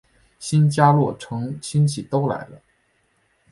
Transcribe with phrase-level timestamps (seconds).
[0.39, 2.59] 新家落成亲戚都来了